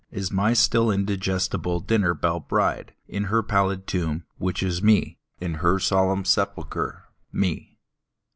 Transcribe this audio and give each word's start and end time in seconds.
Is 0.09 0.31
n^y 0.31 0.57
still 0.57 0.89
indigestible 0.89 1.79
dinner 1.79 2.15
belle 2.15 2.39
bride, 2.39 2.95
In 3.07 3.25
her 3.25 3.43
pallid 3.43 3.85
tomb, 3.85 4.23
which 4.39 4.63
is 4.63 4.81
Me, 4.81 5.19
In 5.39 5.53
her 5.63 5.77
solemn 5.77 6.25
sepulcher, 6.25 7.03
Me. 7.31 7.77